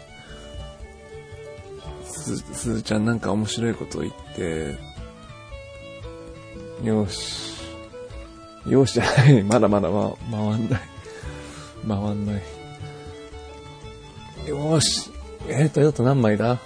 [2.04, 4.76] す、すずちゃんなんか面白いこと言って。
[6.84, 7.51] よし。
[8.66, 9.42] よしじゃない。
[9.44, 10.80] まだまだ、ま、回んない。
[11.86, 12.42] 回んない。
[14.48, 15.10] よし。
[15.48, 16.58] えっ、ー、と、あと何枚だ？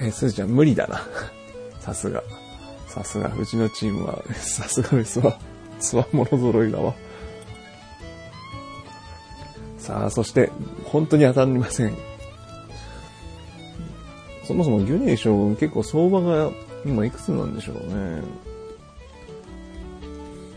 [0.00, 1.02] えー、すずちゃん無理だな。
[1.80, 2.22] さすが。
[2.88, 3.32] さすが。
[3.38, 5.38] うちのチームは、 さすがですわ。
[5.78, 6.94] つわもの揃いだわ。
[9.78, 10.50] さあ、そして、
[10.84, 11.96] 本当に当たりません。
[14.44, 16.50] そもそもギュネイ将軍結構相場が
[16.84, 18.22] 今いくつなんでしょうね。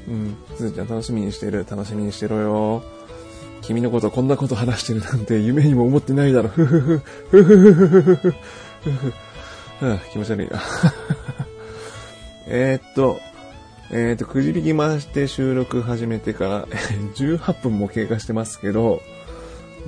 [0.10, 0.38] うん。
[0.56, 1.66] すずちゃん楽しみにしてる。
[1.70, 2.84] 楽しみにしてろよ。
[3.62, 6.50] 君のことこんなこと話してるなんて夢にも思ってないだろ。
[6.50, 7.02] ふふふ。
[7.30, 8.34] ふふふふふふ。
[10.12, 10.62] 気持ち悪いな。
[12.48, 13.20] えっと、
[13.92, 16.66] えっ、と、くじ引き回して収録始めてから
[17.16, 19.02] 18分も経過してますけど、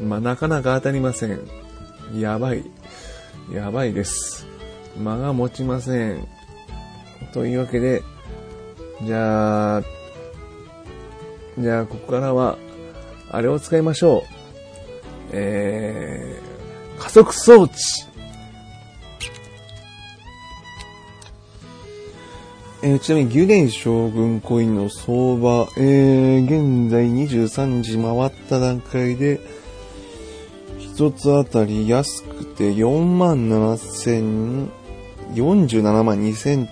[0.03, 1.39] まあ、なかなか当たりません。
[2.15, 2.63] やばい。
[3.51, 4.47] やばいです。
[4.97, 6.27] 間が持ちません。
[7.33, 8.03] というわけで、
[9.03, 9.81] じゃあ、
[11.57, 12.57] じゃあ、ここからは、
[13.29, 14.23] あれを使いましょう。
[15.31, 17.73] えー、加速装置。
[22.83, 29.39] えー、ちなみに、ギュレン将軍コインの相場、えー、現在23時回った段階で、
[30.79, 34.69] 一つあたり安くて4万7千、
[35.33, 36.67] 47万2千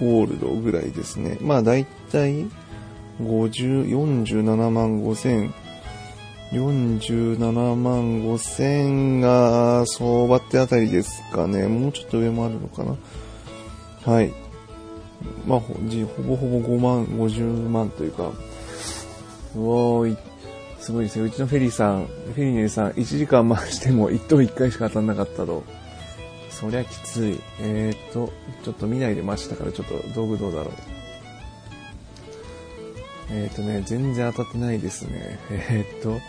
[0.00, 1.38] ゴールドぐらいですね。
[1.40, 2.46] まあ、だいたい、
[3.20, 5.54] 50、47万5千、
[6.52, 11.66] 47万5千が相場ってあたりですかね。
[11.68, 12.96] もうちょっと上もあるのかな。
[14.04, 14.32] はい。
[15.46, 15.74] まあ、ほ
[16.22, 20.16] ぼほぼ5万、50万というか、うわー
[20.80, 21.24] すごいですね。
[21.24, 25.64] うちのフェリーさん、フェリーネさん、1時間回しても1等1回しか当たんなかったと。
[26.50, 27.40] そりゃきつい。
[27.60, 28.30] えーと、
[28.62, 30.93] ちょっと見ないで待ちたからちょっと道具どうだろう。
[33.30, 35.38] えっ、ー、とね、全然当たってないですね。
[35.50, 36.20] えっ、ー、と、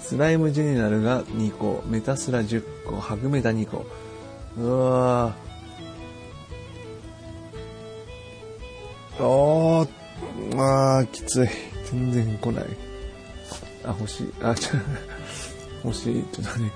[0.00, 3.86] スライムジェネラルが2個、メタスラ10個、ハグメタ2個。
[4.58, 9.24] うわー。
[9.24, 9.88] おー、
[10.58, 11.48] あ、きつい。
[11.90, 12.64] 全然来ない。
[13.84, 14.32] あ、欲しい。
[14.42, 14.70] あ、ちょ、
[15.84, 16.24] 欲しい。
[16.32, 16.70] ちょっとね。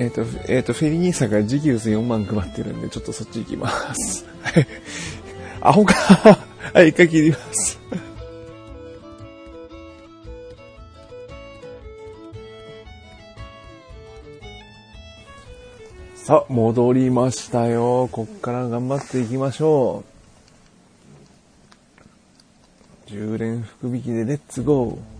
[0.00, 4.24] えっ、ー、と、えっ、ー、と、フェリニーサがジギウス4万配ってるんで、ちょっとそっち行きます。
[4.42, 4.66] はい。
[5.60, 5.94] アホか。
[6.72, 7.78] はい、一回切ります。
[16.14, 18.08] さあ、戻りましたよ。
[18.10, 20.02] こっから頑張っていきましょ
[23.06, 23.10] う。
[23.10, 25.19] 10連福引きでレッツゴー。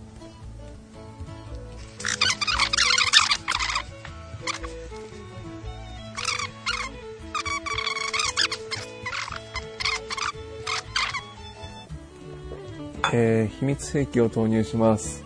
[13.12, 15.24] えー、秘密兵器を投入します。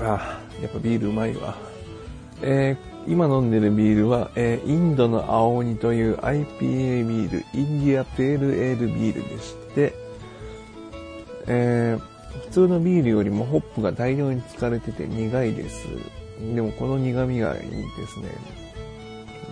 [0.00, 1.56] あやっぱビールうまいわ。
[2.42, 9.94] えー、今飲んでるビールは、えー、インドの青鬼という IPA ビール、インディアペールエールビールでして、
[11.46, 15.86] えー、普通のビールよりもホップが大量に使われてて苦いです。
[16.54, 18.53] でもこの苦味がいいですね。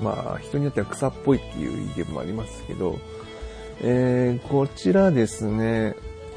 [0.03, 2.99] まあ、人によっては草っぽいっていう意見もありますけど、
[3.81, 5.95] えー、こちらですね、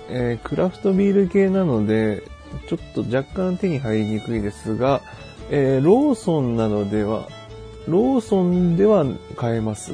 [0.10, 2.23] えー、クラフトビール系なので、
[2.67, 5.01] ちょっと若干手に入りにくいですが、
[5.49, 7.28] えー、ローソンなどでは、
[7.88, 9.93] ローソンでは買えます。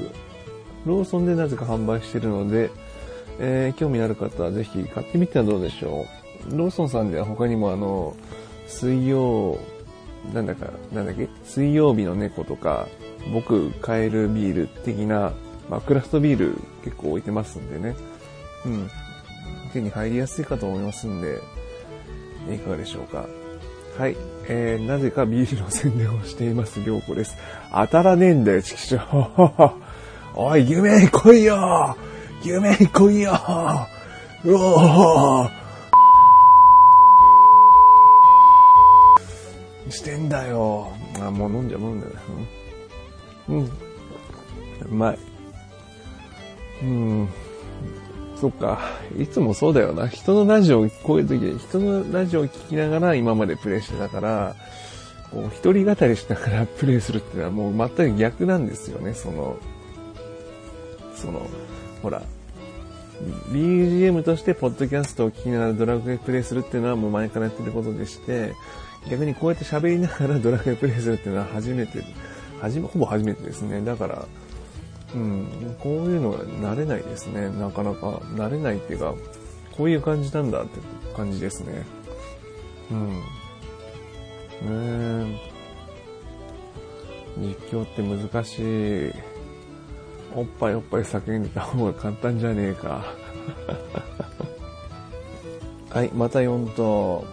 [0.86, 2.70] ローソンでなぜか販売してるので、
[3.40, 6.06] えー、興味のある方はぜひ買ってみてはどうでしょ
[6.50, 6.58] う。
[6.58, 8.16] ローソンさんでは他にもあの、
[8.68, 9.58] 水曜、
[10.34, 12.88] なんだか、なんだっけ、水曜日の猫とか、
[13.34, 15.34] 僕買えるビール的な、
[15.70, 17.96] まあ、クラフトビール結構置いてますんでね。
[18.66, 18.90] うん。
[19.74, 21.40] 手に入りやすいかと思いますんで、
[22.54, 23.26] いかがでしょうか。
[23.98, 24.16] はい。
[24.48, 27.38] えー、なぜかビールの宣伝をしています、りょうこです。
[27.72, 29.74] 当たらねえんだよ、チキショ
[30.34, 31.96] おい、夢来いよ
[32.44, 33.34] 夢来いよ
[34.46, 35.50] うお
[39.92, 40.88] してんだよ。
[41.20, 42.14] あ、もう飲んじゃう飲んだよ。
[42.14, 42.61] う。
[43.60, 45.20] うまい。
[46.84, 47.30] うん。
[48.42, 48.80] そっか。
[49.20, 50.08] いつもそうだよな。
[50.08, 54.56] 人のラジオ、こういう時で人のラジオを聞きながら今までプレイしてたから、
[55.32, 59.14] こう、一人語りしながら プレイするっていうのはもう全く逆なんですよね。
[59.14, 59.58] その、
[61.16, 61.42] その、
[62.02, 62.24] ほら、
[63.52, 68.54] BGM としてポッドキャストを聞きながらドラクエプレイするっていうのはもう前からやってることでして、
[69.10, 72.04] 逆にこうやって喋りながらドラクエプレイするっていうのは初めて
[72.62, 73.82] はじめ、ほぼ初めてですね。
[73.82, 74.26] だから、
[75.16, 77.50] うん、こういうのは慣れないですね。
[77.50, 79.16] なかなか慣れないっていうか、
[79.76, 80.80] こういう感じなんだって
[81.16, 81.84] 感じですね。
[82.92, 83.20] うん。
[85.26, 85.42] ね
[87.38, 89.14] 実況って難しい。
[90.36, 93.04] おっぱいおっぱい叫んでた方が簡単じゃねえか。
[95.90, 97.26] はい、また4頭。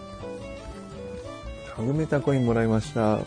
[1.75, 3.19] ハグメタコインもらいました。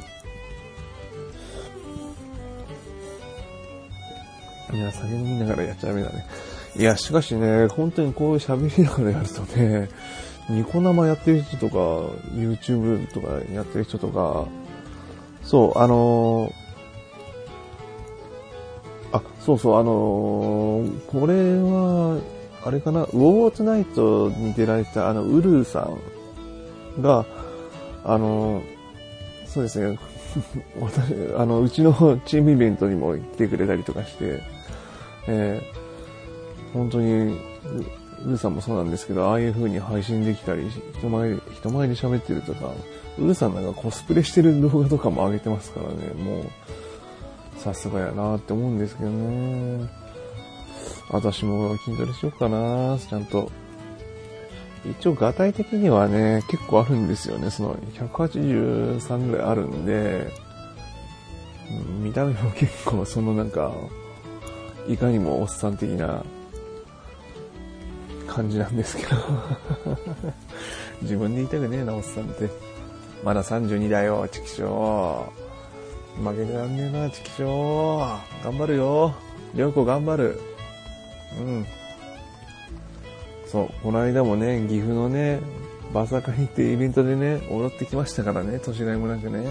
[4.73, 6.27] いや、酒飲みながらやっちゃダメだね。
[6.77, 9.91] いや、しかしね、本当にこう喋りながらやるとね、
[10.49, 11.77] ニコ生やってる人とか、
[12.35, 14.47] YouTube とかやってる人とか、
[15.43, 16.53] そう、あのー、
[19.13, 22.19] あ、そうそう、あのー、これは、
[22.65, 25.91] あれかな、ウォーツナイトに出られた、あの、ウルーさ
[26.99, 27.27] んが、
[28.05, 28.65] あのー、
[29.47, 29.99] そうですね、
[30.81, 31.93] 私、あの、うちの
[32.25, 34.41] チームイベントにも来てくれたりとかして、
[35.27, 37.39] えー、本当に、
[38.25, 42.73] ウーさんもそうなんですけど、ああいう風に配信できたり、人前で、人前に喋ってるとか、
[43.19, 46.45] ウーさんなんかコスプレしてる動画とかも上げてますからね、もう、
[47.59, 49.89] さすがやなって思うんですけどね。
[51.11, 53.51] 私も筋トレしようかなちゃんと。
[54.85, 57.51] 一応、画体的にはね、結構あるんですよね。
[57.51, 60.33] その、183ぐらいあるんで、
[62.03, 63.73] 見た目も結構、そのなんか、
[64.89, 66.25] いかにもおっさん的な
[68.27, 69.17] 感じなんですけど
[71.03, 72.49] 自分で言いたくねえな、おっさんって。
[73.25, 76.31] まだ32だよ、チキショー。
[76.31, 78.45] 負けてらんねえな、チキショー。
[78.45, 79.15] 頑張るよ。
[79.55, 80.41] りょうこ頑張る。
[81.41, 81.67] うん。
[83.47, 85.41] そう、この間もね、岐阜のね、
[85.93, 89.45] バサカに行ってイベントでね、踊ってきましたからね、年がいもなくね。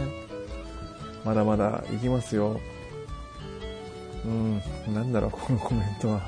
[1.23, 2.59] まだまだ行きますよ。
[4.25, 4.61] うん、
[4.93, 6.21] なんだろう、このコメントは。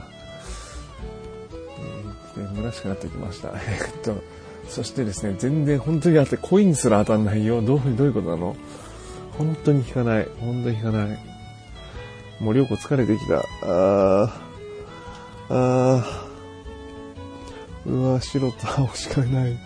[2.35, 3.49] えー、虚しくなってきました。
[3.49, 3.57] えっ
[4.01, 4.15] と、
[4.67, 7.61] そしてですね、全然本当にあってコインすら当たんないよ。
[7.61, 8.55] どう、どういうことなの？
[9.37, 10.27] 本当に引かない。
[10.39, 11.19] 本当に引かない。
[12.39, 13.39] もう、りょうこ疲れてきた。
[13.61, 14.31] あー。
[15.49, 17.91] あー。
[17.91, 19.57] うわ、白と青しかない。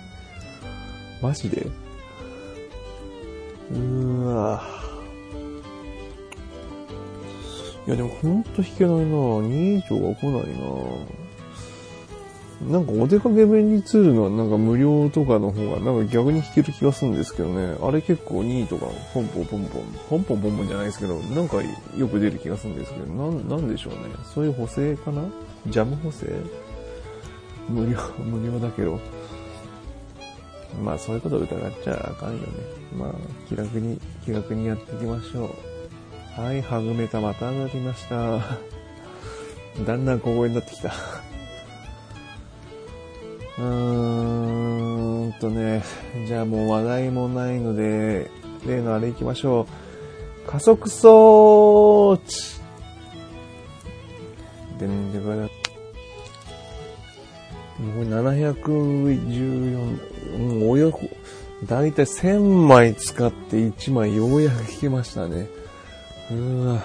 [1.21, 1.67] マジで？
[3.71, 4.61] うーわ
[7.87, 11.27] いやでもほんと引けないな2以上は来ないな
[12.61, 17.77] なんかお出かけ便利ツールのなんか無料とかの方がなんか逆に弾ける気がするんですけどね。
[17.81, 21.57] あれ結構2位とかポンポンポンポン、ポンポンポンポンじゃないですけど、なんか
[21.95, 23.99] よく出る気がするんですけど、なん、なんでしょうね。
[24.33, 25.21] そういう補正かな？
[25.67, 26.25] ジャム補正？
[27.69, 28.99] 無料、 無料だけど。
[30.83, 32.47] まあそういうこと疑っちゃあかんよね。
[32.97, 33.11] まあ
[33.47, 35.76] 気楽に、気楽にやっていきましょう。
[36.37, 38.39] はい、はぐめたまた上がりました。
[39.83, 40.93] だんだん小声になってきた。
[43.57, 45.81] うーんとね、
[46.27, 48.29] じゃあもう話題もないので、
[48.67, 49.65] 例のあれ行きましょ
[50.45, 50.47] う。
[50.47, 52.23] 加速装置
[54.79, 55.49] でんでからも
[58.01, 60.93] う714、もう、およ、
[61.65, 65.49] だいたい1000枚使って1枚ようやく引けましたね。
[66.31, 66.83] うわ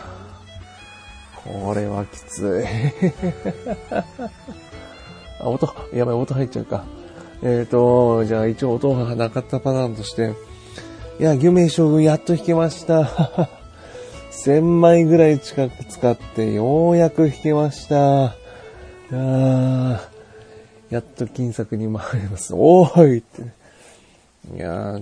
[1.44, 2.66] これはきつい。
[5.42, 6.84] あ、音、やばい、音入っちゃうか。
[7.42, 10.34] えっ、ー、と、じゃあ一応音がなかったパターンとして、
[11.18, 13.02] いや、魚名将軍やっと引けました。
[14.30, 18.24] 1000枚ぐらい近く使ってようやく引けました。
[18.24, 19.98] あー
[20.90, 22.54] やっと金策に回ります。
[22.56, 23.42] おーいって。
[24.56, 24.98] いや、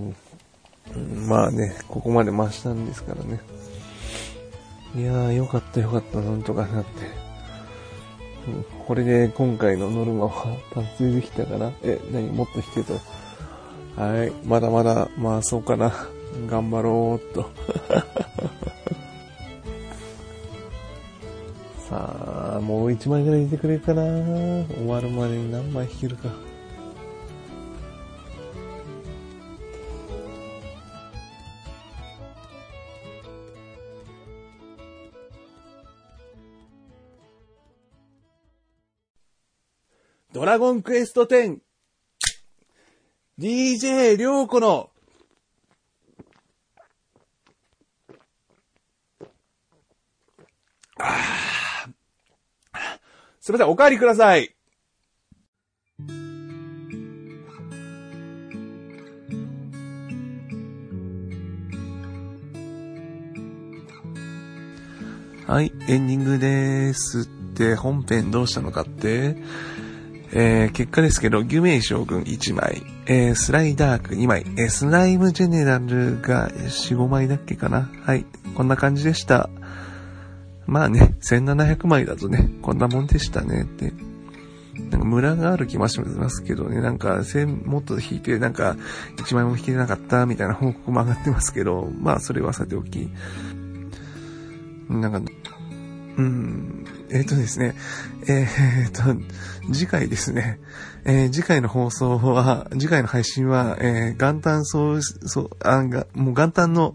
[1.27, 3.39] まあね、ここまで増したんですからね。
[4.93, 6.89] いやー、よかったよかった、なんとかなって。
[8.85, 11.71] これで今回のノルマは達成できたかな？
[11.83, 12.29] え、何？
[12.31, 12.99] もっと引けと。
[13.95, 15.93] はい、まだまだ回そうかな。
[16.47, 17.49] 頑張ろうっと。
[21.87, 24.03] さあ、もう1枚ぐらい入れてくれるかな？
[24.03, 26.29] 終わるまでに何枚引けるか。
[40.33, 41.25] ドラゴンクエスト
[43.37, 44.89] 10DJ りょうこの
[53.41, 54.55] すみません、お帰りください。
[65.47, 67.23] はい、エンディングです。
[67.23, 69.35] って本編どうしたのかって、
[70.33, 77.89] えー、結果ですけど、ギュメイ将軍1枚、えー、スライダーク2枚、えー、スライムジェネラルが4、5枚だっけかな。
[78.03, 78.25] はい、
[78.55, 79.49] こんな感じでした。
[80.65, 83.93] まあね、1700枚だとね、こんなもんでしたねって。
[84.89, 88.77] なんかムラがある気もしますけどね、なんか1000もっと引いて、なんか
[89.17, 93.09] 1枚も引けなかったみたいな報告も上がってますけど、まあそれはさておき。
[94.89, 95.21] なんか、
[96.17, 97.75] うん、えっ、ー、とですね、
[98.27, 99.21] えっ、ー、と、
[99.73, 100.59] 次回ですね、
[101.05, 106.93] えー、次回の放送は、次回の配信は、え元旦そう、そう、あが、もう元旦の、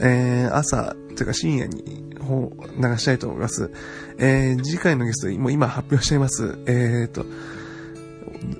[0.00, 3.72] え朝、というか深夜に方流したいと思います。
[4.18, 6.58] え、次回のゲスト、もう今発表しちゃいます。
[6.66, 7.24] えーと、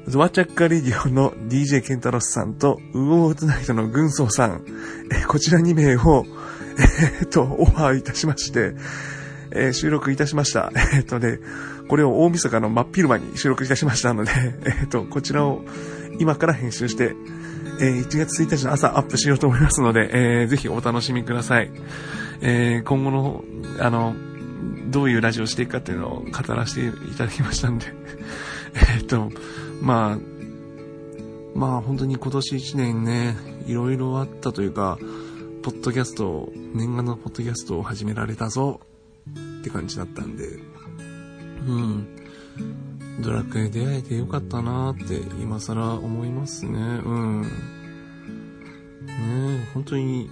[0.09, 4.65] ゾワチャッカレディオの DJ ケンタロスさんと、ウオーズナイトの軍曹さん、
[5.13, 6.25] え、こちら2名を、
[7.21, 8.75] えーと、オファーいたしまして、
[9.51, 10.71] えー、収録いたしました。
[10.95, 11.39] えっ、ー、とね、
[11.89, 14.33] これを大晦日の真っ昼間に収録いたしましたので、
[14.65, 15.65] えっ、ー、と、こちらを
[16.19, 17.15] 今から編集して、
[17.81, 21.71] えー、1月1日の朝アップしようと思いますので、えー、ぜひお楽しみください。
[22.41, 23.45] えー、今後の、
[23.81, 24.15] あの、
[24.91, 27.87] どういうラジオをしていくかっていうのを語らせていただきましたんで
[28.97, 29.31] えっと、
[29.81, 30.19] まあ、
[31.55, 33.37] まあ本当に今年1年ね、
[33.67, 34.99] いろいろあったというか、
[35.63, 38.81] ポッドキャスト、念願のポッドキャストを始められたぞ
[39.61, 40.59] って感じだったんで、
[41.67, 42.07] うん。
[43.21, 46.79] ドラクエ出会えてよかったなーって今更思いますね。
[46.79, 47.43] うん。
[47.43, 47.49] ね
[49.75, 50.31] 本当に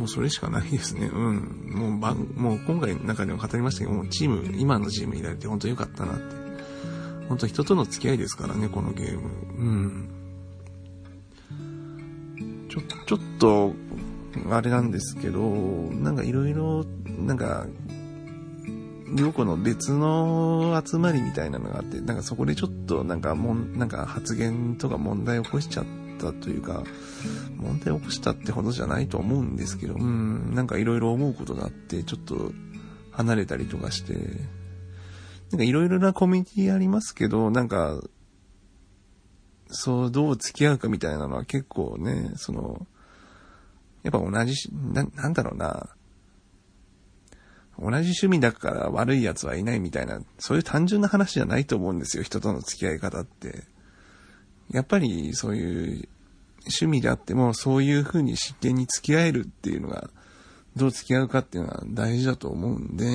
[0.00, 1.10] もうそれしかないですね。
[1.12, 1.70] うん。
[1.74, 6.22] もう番、もう今回の中でも語りましたけど、もうチーム、今のチームいられて本当良かったなって。
[7.28, 9.28] 本当人との付き合いですからね、このゲーム。
[9.58, 10.08] うん。
[12.70, 13.74] ちょ、ちょっと、
[14.50, 16.84] あれなんですけど、なんかいろいろ、
[17.18, 17.66] なんか、
[19.16, 25.84] 良子の別の集まりみたいなのがあって、なんかそこでちょっとなんかもん、なんか発言とか問題起こしちゃっ
[26.18, 26.84] たというか、
[27.56, 32.52] 問題起こしたってほどじゃないと思うんですけど、うん、なんかいろいろ思うことがあって、ちょっと
[33.10, 34.14] 離れたりとかして、
[35.50, 38.00] なんかいろいろなコミュニティありますけど、なんか、
[39.68, 42.86] そう、どう付き合うかみたいなのは結構ね、その、
[44.02, 45.90] やっぱ同じし、な、なんだろうな、
[47.78, 53.64] 同じ趣味だから悪い奴はいないみたいな、そういう単純な話じゃないと思うんですよ、人との付き合い方って。
[54.70, 56.08] やっぱりそういう
[56.60, 60.10] 趣味であっても、そういう風に真剣に付き合えるっていうのが、
[60.76, 63.06] どう付き合うかっていうのは大事だと思うんで、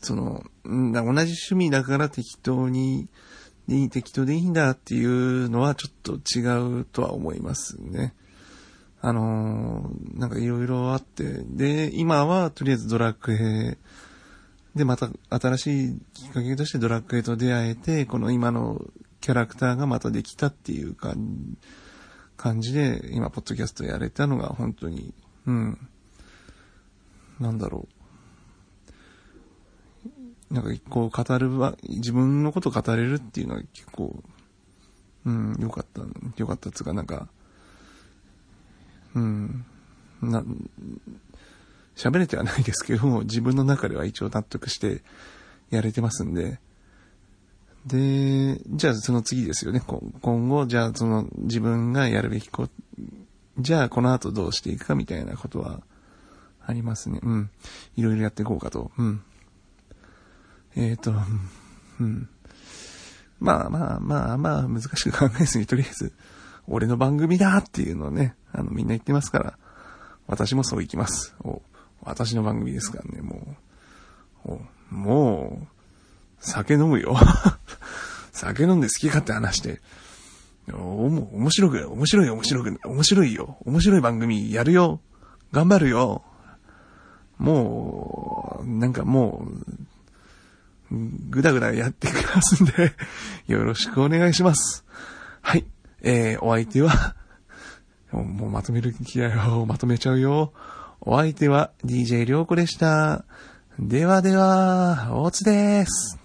[0.00, 3.08] その、同じ趣味だから適当に、
[3.90, 8.14] 適当でいいんだっていうのはちょっと違うとは思いますね。
[9.00, 13.78] あのー、なんかいろいろあって、で、今はとりあえずドラッグヘ
[14.74, 18.80] で、また新しいきっかけとしてドラッグヘと出会えて、この今の
[19.20, 21.14] キャラクターがまたできたっていうか、
[22.36, 25.14] 感じで、今、ポッドキャストやれたのが本当に、
[25.46, 25.88] うん、
[27.40, 27.93] なんだろう。
[30.54, 34.22] なんか、こう、語るは、自分のこと語れるっていうのは結構、
[35.26, 36.02] うん、よかった、
[36.36, 37.28] よかったっつうか、なんか、
[39.14, 39.64] うん。
[40.22, 40.44] な、
[41.96, 45.02] 喋れてはないですけども、 自分の中では一応納得して
[45.70, 46.60] やれてますんで、
[47.86, 49.82] で、じゃあその次ですよね。
[50.22, 52.72] 今後、じゃあその自分がやるべきこと、
[53.58, 55.82] じゃあこの後どうしていくかみたいなことは
[56.64, 57.18] ありますね。
[57.22, 57.50] うん。
[57.96, 58.92] いろいろやっていこうかと。
[58.96, 59.22] うん。
[60.76, 61.12] えっ、ー、と、
[62.00, 62.28] うん。
[63.40, 66.12] まあまあまあまあ難しく考えずにとりあえず、
[66.66, 69.58] 俺の番組だっていうのをね、あの、みんな言ってますから、
[70.26, 71.34] 私もそう行きます。
[71.44, 71.62] お
[72.02, 73.56] 私の番組ですからね、も
[74.46, 74.52] う。
[74.52, 75.66] おもう、
[76.40, 77.16] 酒飲むよ。
[78.32, 79.80] 酒飲んで好き勝手話して。
[80.72, 83.58] おも面白く、面白い、面白く、面白いよ。
[83.64, 85.00] 面白い番組やるよ。
[85.52, 86.22] 頑張るよ。
[87.38, 89.93] もう、なんかもう、
[90.90, 92.92] ぐだぐだやってきますんで、
[93.46, 94.84] よろしくお願いします。
[95.40, 95.64] はい。
[96.02, 97.14] えー、お相手は、
[98.12, 99.66] もうまとめる気合を。
[99.66, 100.52] まとめちゃうよ。
[101.00, 103.24] お相手は DJ りょうこでした。
[103.78, 106.23] ではでは、おつです。